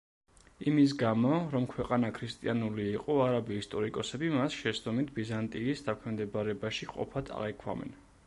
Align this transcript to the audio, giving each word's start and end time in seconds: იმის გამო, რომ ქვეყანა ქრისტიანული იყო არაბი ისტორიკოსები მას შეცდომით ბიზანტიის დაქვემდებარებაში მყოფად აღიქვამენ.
იმის 0.69 0.93
გამო, 1.01 1.33
რომ 1.55 1.65
ქვეყანა 1.73 2.09
ქრისტიანული 2.15 2.85
იყო 2.93 3.17
არაბი 3.27 3.59
ისტორიკოსები 3.63 4.31
მას 4.37 4.57
შეცდომით 4.61 5.11
ბიზანტიის 5.19 5.85
დაქვემდებარებაში 5.91 6.89
მყოფად 6.91 7.33
აღიქვამენ. 7.43 7.95